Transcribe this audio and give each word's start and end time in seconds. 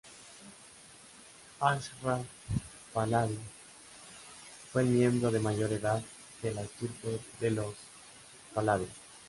Ashraf 1.59 2.25
Pahlaví 2.91 3.37
fue 4.71 4.81
el 4.81 4.87
miembro 4.87 5.29
de 5.29 5.39
mayor 5.39 5.71
edad 5.71 6.01
de 6.41 6.51
la 6.55 6.61
estirpe 6.63 7.19
de 7.39 7.51
los 7.51 7.75
Pahlaví. 8.55 8.87